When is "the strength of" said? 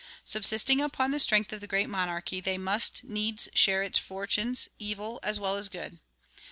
1.11-1.59